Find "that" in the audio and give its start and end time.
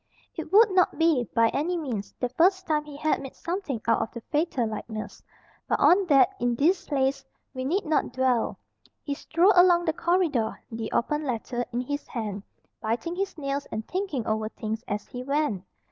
6.07-6.29